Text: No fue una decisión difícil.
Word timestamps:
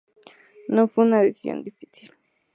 No 0.67 0.87
fue 0.87 1.03
una 1.05 1.21
decisión 1.21 1.61
difícil. 1.61 2.11